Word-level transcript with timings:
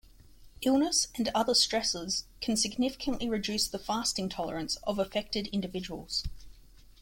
Illnesses 0.63 1.09
and 1.15 1.29
other 1.35 1.53
stresses 1.53 2.25
can 2.41 2.57
significantly 2.57 3.29
reduce 3.29 3.67
the 3.67 3.77
fasting 3.77 4.29
tolerance 4.29 4.77
of 4.77 4.97
affected 4.97 5.45
individuals. 5.51 6.23